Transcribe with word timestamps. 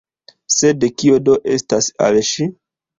Sed 0.53 0.87
kio 1.03 1.21
do 1.29 1.37
estas 1.59 1.95
al 2.11 2.23
ŝi? 2.35 2.53